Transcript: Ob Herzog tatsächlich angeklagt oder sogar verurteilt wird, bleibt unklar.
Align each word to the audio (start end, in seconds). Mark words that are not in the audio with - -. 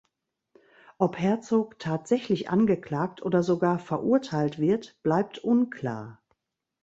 Ob 0.97 1.19
Herzog 1.19 1.77
tatsächlich 1.77 2.49
angeklagt 2.49 3.21
oder 3.21 3.43
sogar 3.43 3.77
verurteilt 3.77 4.57
wird, 4.57 4.97
bleibt 5.03 5.37
unklar. 5.37 6.23